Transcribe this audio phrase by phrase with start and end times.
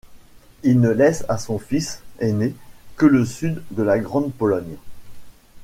[0.63, 2.55] Il ne laisse à son fils aîné
[2.97, 4.77] que le sud de la Grande Pologne.